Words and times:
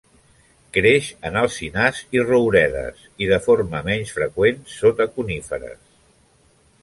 Creix 0.77 1.09
en 1.29 1.35
alzinars 1.41 1.99
i 2.17 2.23
rouredes, 2.29 3.03
i 3.25 3.29
de 3.33 3.39
forma 3.47 3.83
menys 3.91 4.13
freqüent 4.15 4.63
sota 4.77 5.07
coníferes. 5.19 5.85